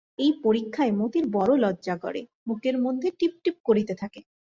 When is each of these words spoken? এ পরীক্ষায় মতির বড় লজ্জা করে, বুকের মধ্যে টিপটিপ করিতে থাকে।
এ 0.19 0.27
পরীক্ষায় 0.43 0.93
মতির 0.99 1.25
বড় 1.31 1.51
লজ্জা 1.57 1.95
করে, 1.97 2.21
বুকের 2.47 2.75
মধ্যে 2.79 3.07
টিপটিপ 3.19 3.55
করিতে 3.65 3.93
থাকে। 3.95 4.19